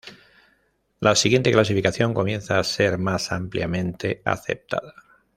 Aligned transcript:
La 0.99 1.15
siguiente 1.15 1.51
clasificación 1.51 2.15
comienza 2.15 2.57
a 2.57 2.63
ser 2.63 2.97
más 2.97 3.31
ampliamente 3.31 4.23
aceptada. 4.25 4.95